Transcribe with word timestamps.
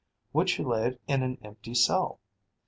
Would 0.33 0.49
she 0.49 0.63
lay 0.63 0.87
it 0.87 1.01
in 1.07 1.21
an 1.21 1.37
empty 1.43 1.75
cell? 1.75 2.17